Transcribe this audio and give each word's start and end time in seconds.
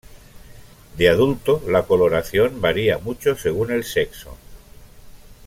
De 0.97 1.09
adulto, 1.09 1.61
la 1.67 1.83
coloración 1.85 2.59
varía 2.59 2.97
mucho 2.97 3.35
según 3.37 3.69
el 3.69 3.83
sexo. 3.83 4.35